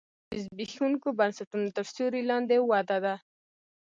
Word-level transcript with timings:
دا 0.03 0.07
د 0.31 0.33
زبېښونکو 0.45 1.07
بنسټونو 1.19 1.67
تر 1.75 1.85
سیوري 1.93 2.21
لاندې 2.31 2.55
وده 2.69 2.97
ده 3.05 3.15